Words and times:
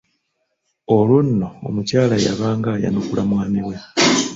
Olwo 0.95 1.19
nno 1.27 1.47
omukyala 1.67 2.15
yabanga 2.25 2.69
ayanukula 2.77 3.21
mwami 3.29 3.59
we. 3.67 3.75